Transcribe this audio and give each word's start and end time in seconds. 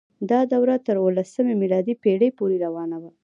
دا 0.29 0.39
دوره 0.53 0.75
تر 0.85 0.95
اوولسمې 1.01 1.53
میلادي 1.61 1.93
پیړۍ 2.03 2.29
پورې 2.37 2.57
روانه 2.65 2.97
وه. 3.01 3.11